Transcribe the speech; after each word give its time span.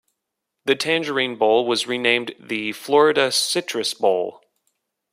The 0.65 0.75
Tangerine 0.75 1.35
Bowl 1.35 1.67
was 1.67 1.85
renamed 1.85 2.33
the 2.39 2.71
Florida 2.71 3.31
Citrus 3.31 3.93
Bowl. 3.93 4.41